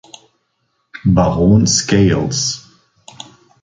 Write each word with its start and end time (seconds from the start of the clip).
Baron 1.05 1.67
Scales. 1.67 2.65